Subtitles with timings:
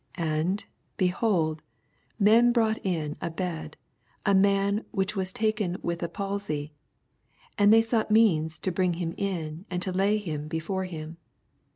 [0.17, 0.65] 18 And,
[0.97, 1.59] hehold,
[2.17, 3.77] men brought in a bed
[4.25, 6.71] a man which was taken with a palsjr:
[7.55, 11.17] and they Bought meana to brin him iu, and to lay hi/m before him.